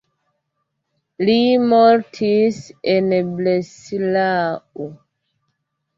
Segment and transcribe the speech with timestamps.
[1.27, 1.35] Li
[1.73, 2.63] mortis
[2.97, 4.93] en Breslau.